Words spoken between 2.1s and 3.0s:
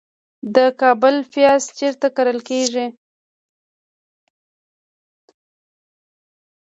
کرل کیږي؟